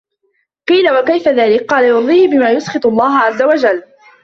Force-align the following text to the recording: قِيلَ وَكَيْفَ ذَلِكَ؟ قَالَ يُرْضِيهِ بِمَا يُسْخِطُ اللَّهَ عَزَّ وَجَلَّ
قِيلَ 0.67 0.91
وَكَيْفَ 0.91 1.27
ذَلِكَ؟ 1.27 1.63
قَالَ 1.73 1.85
يُرْضِيهِ 1.85 2.27
بِمَا 2.27 2.51
يُسْخِطُ 2.51 2.85
اللَّهَ 2.85 3.17
عَزَّ 3.17 3.41
وَجَلَّ 3.41 3.83